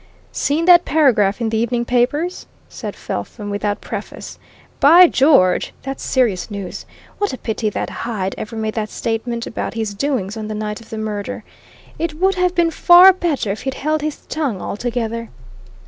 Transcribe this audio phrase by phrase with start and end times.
[0.31, 4.39] "Seen that paragraph in the evening papers?" said Felpham without preface.
[4.79, 5.73] "By George!
[5.83, 6.87] that's serious news!
[7.19, 10.81] What a pity that Hyde ever made that statement about his doings on the night
[10.81, 11.43] of the murder!
[11.99, 15.29] It would have been far better if he'd held his tongue altogether."